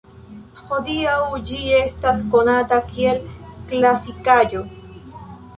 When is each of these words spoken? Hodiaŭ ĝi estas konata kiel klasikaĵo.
Hodiaŭ 0.69 1.17
ĝi 1.51 1.59
estas 1.81 2.23
konata 2.37 2.79
kiel 2.89 3.21
klasikaĵo. 3.73 4.65